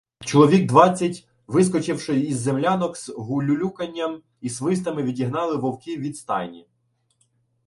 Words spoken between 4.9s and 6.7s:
відігнали вовків від стайні.